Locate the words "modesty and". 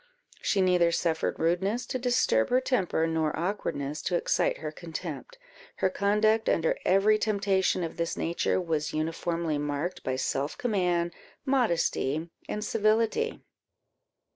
11.45-12.65